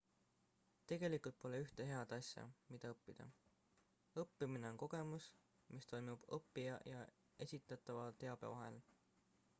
[0.91, 3.27] tegelikult pole ühte head asja mida õppida
[4.25, 5.29] õppimine on kogemus
[5.77, 7.07] mis toimub õppija ja
[7.49, 8.85] esitatava teabe vahel